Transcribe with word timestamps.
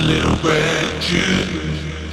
little 0.00 0.36
red 0.48 1.02
shoes. 1.02 2.07